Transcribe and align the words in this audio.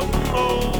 Remember 0.00 0.79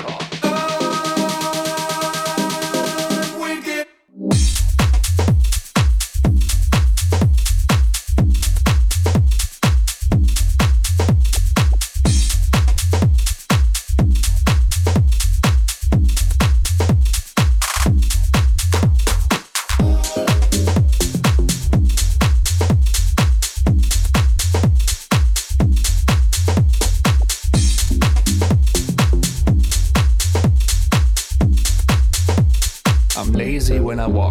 I 34.01 34.07
walk. 34.07 34.30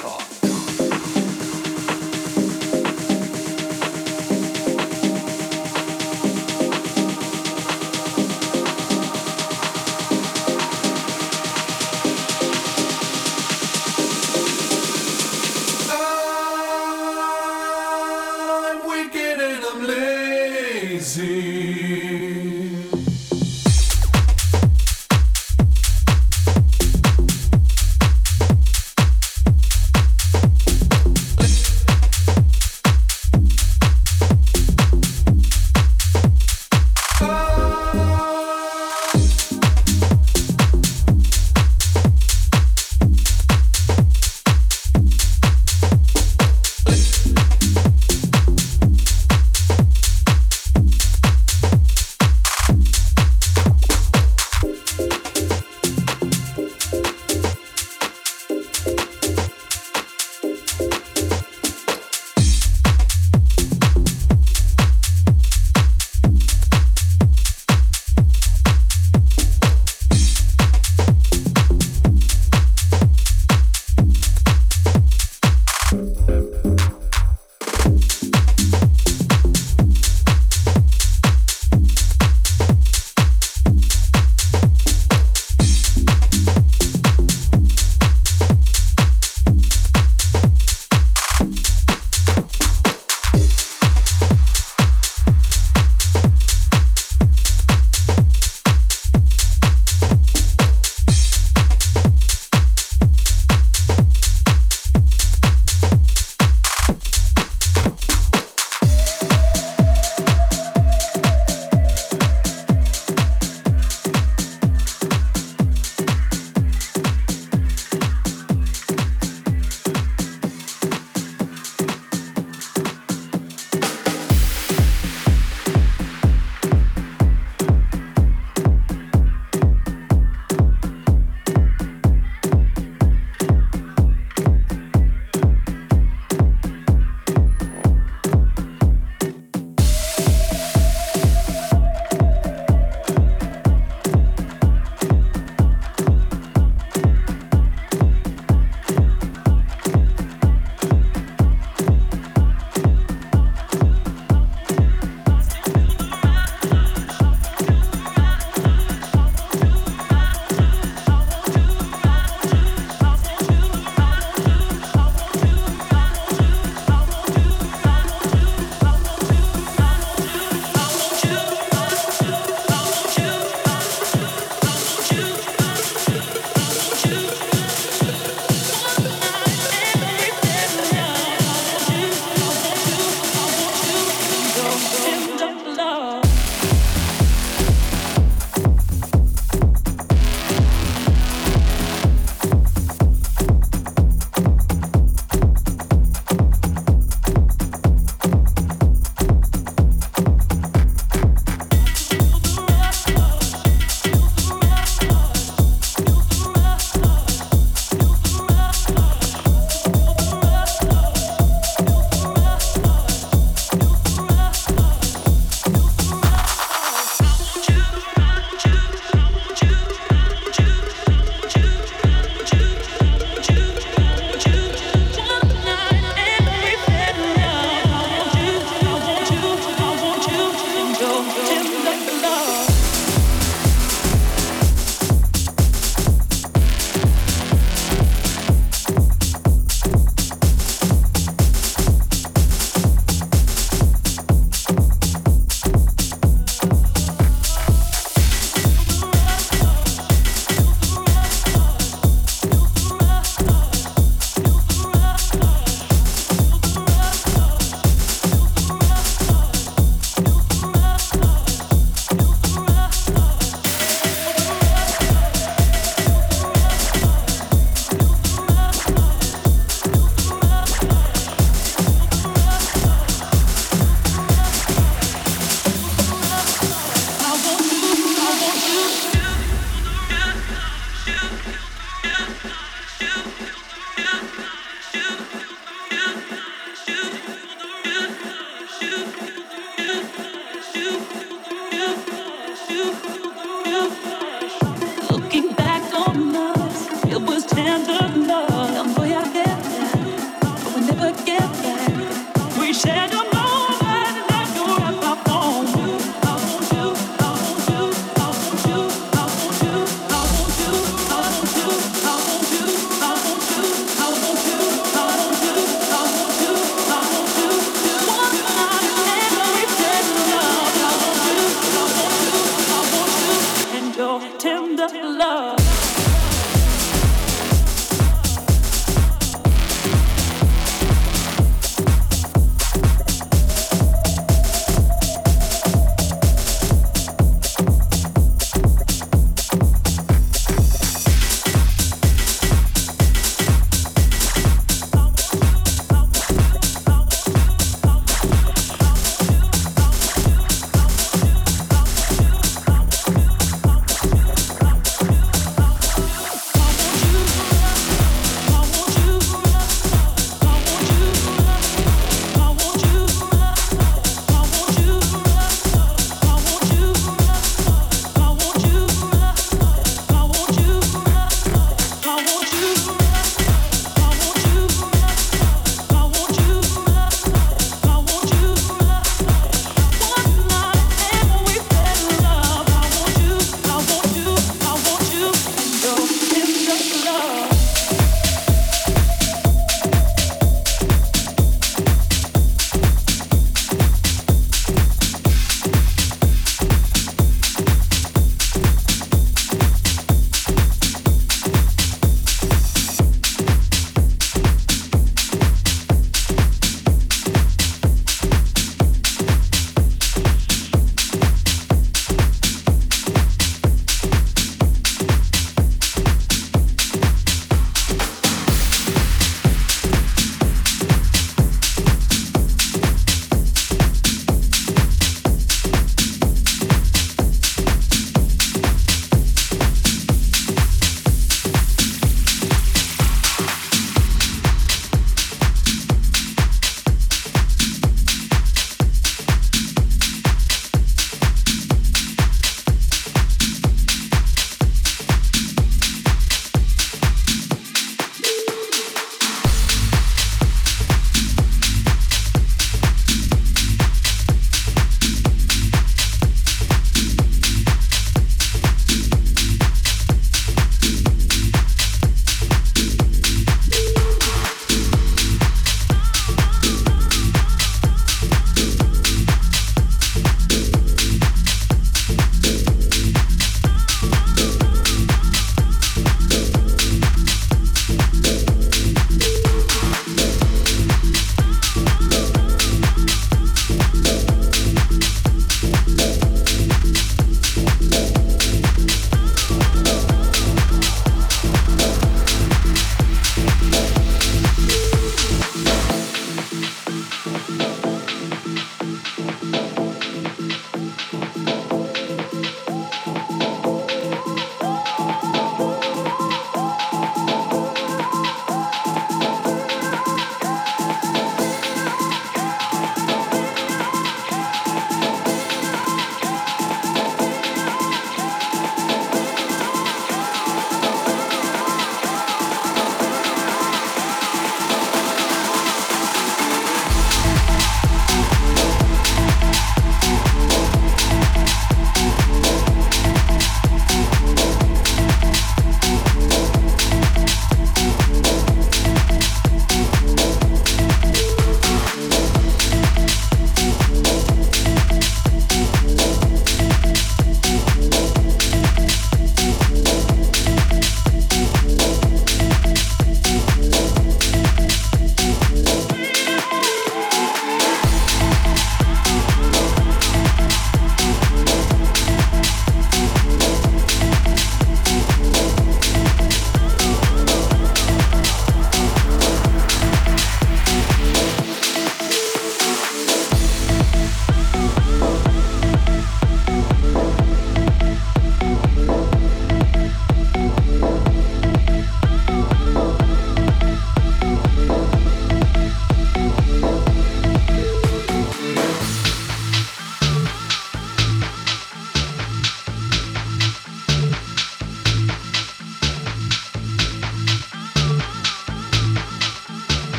love. 324.93 325.60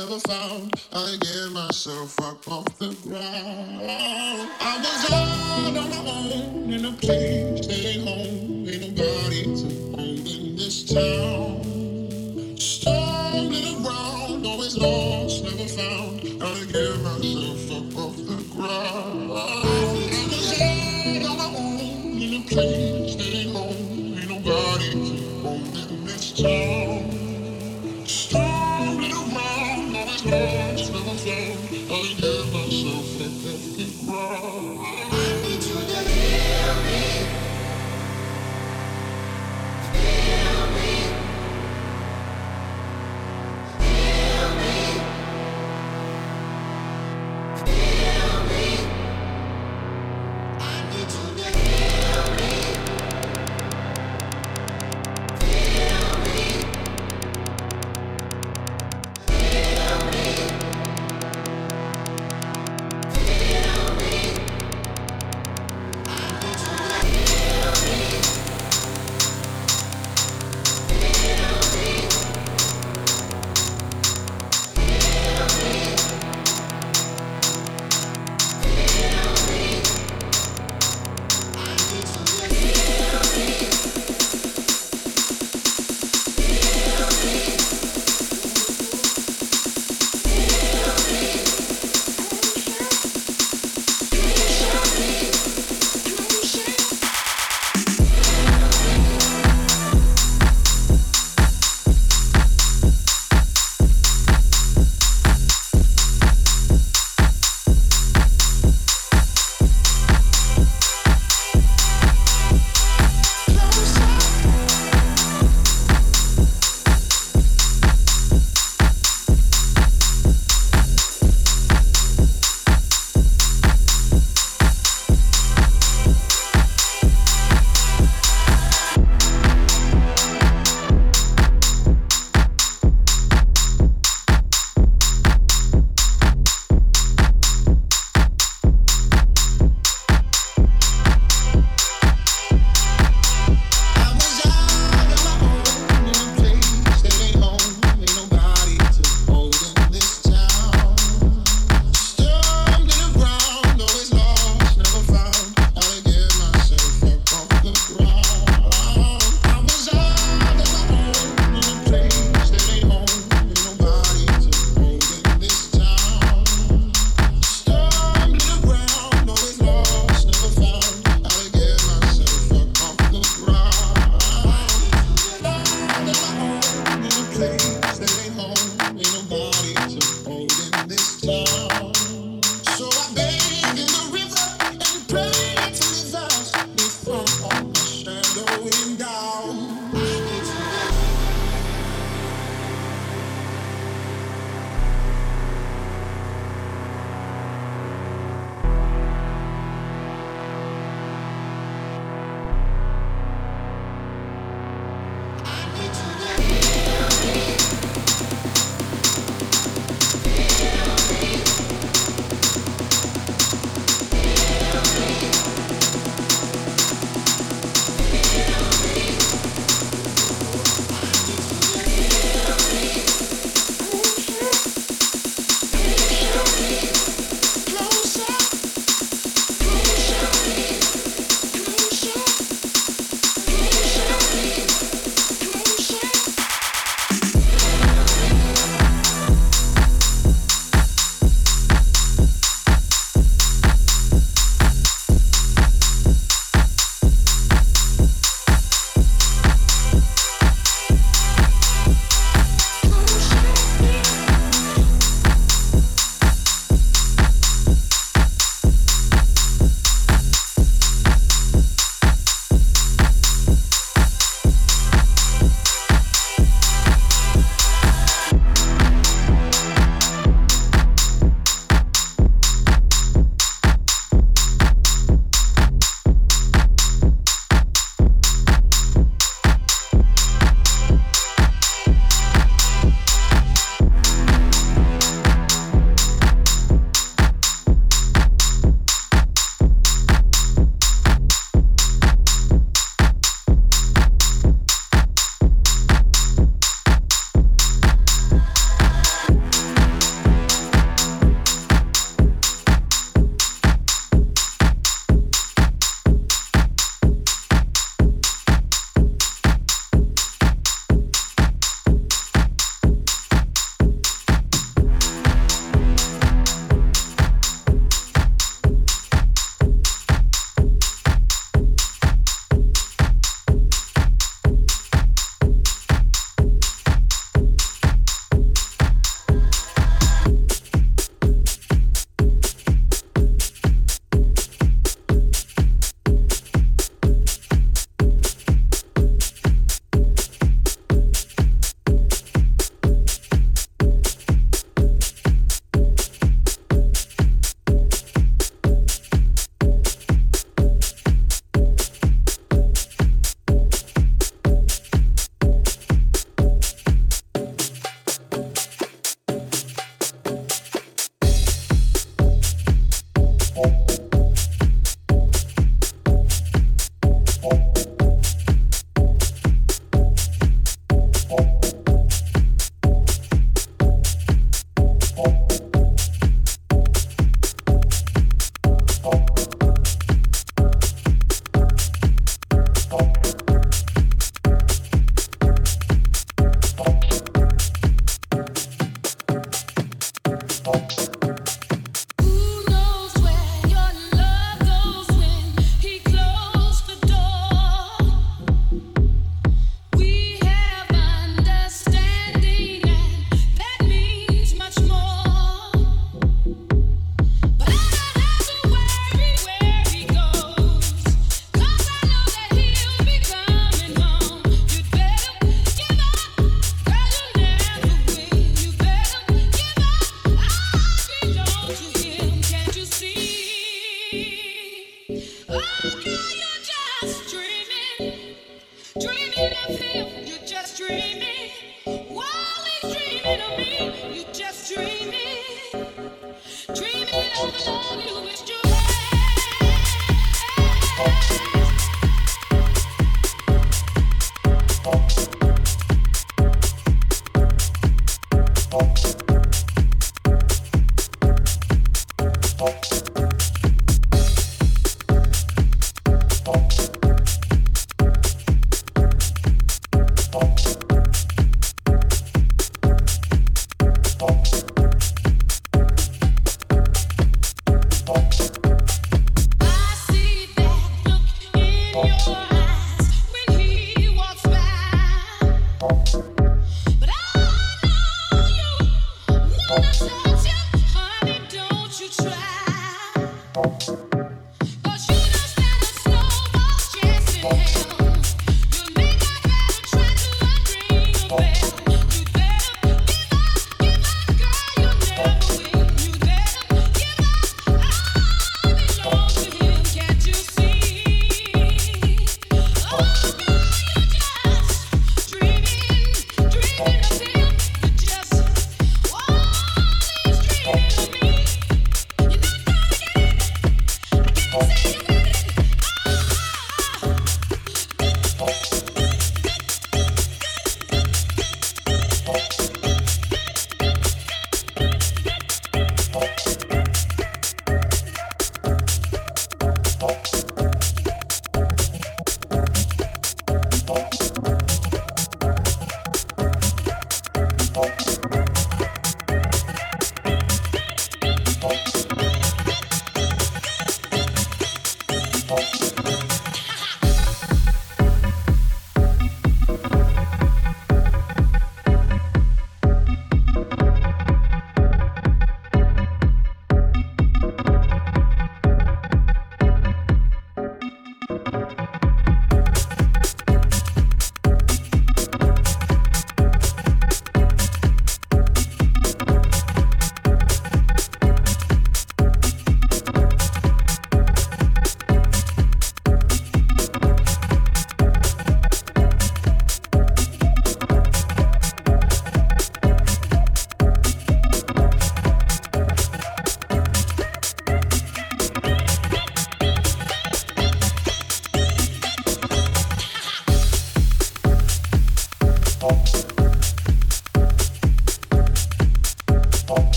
never 0.00 0.18
found. 0.20 0.72
I 0.92 1.16
get 1.20 1.52
myself 1.52 2.18
up 2.20 2.48
off 2.48 2.78
the 2.78 2.96
ground. 3.04 4.50
I 4.60 4.78
was 4.78 5.12
out 5.12 5.76
on 5.76 5.90
my 5.90 6.10
own 6.10 6.72
in 6.72 6.84
a 6.86 6.92
place 6.92 7.66
that 7.66 7.84
ain't 7.84 8.08
home. 8.08 8.68
Ain't 8.68 8.96
nobody 8.96 9.42
to 9.44 9.96
hold 9.96 10.26
in 10.26 10.56
this 10.56 10.84
town. 10.84 11.59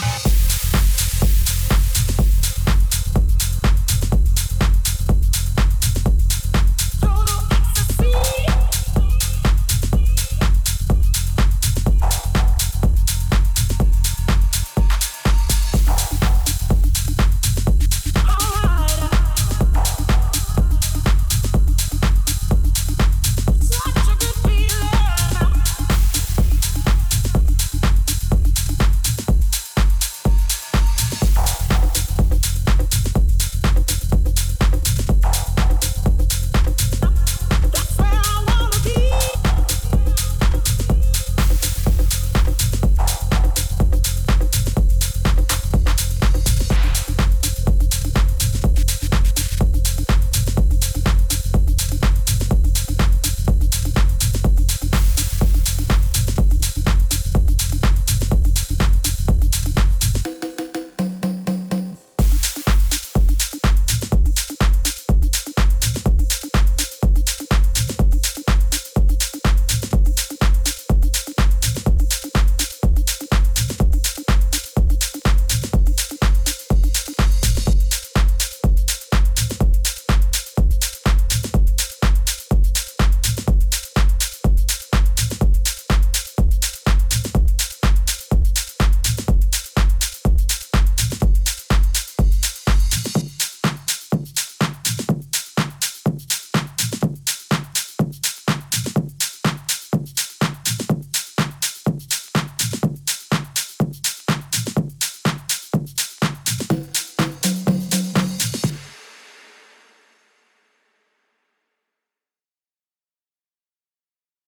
Bye. 0.00 0.31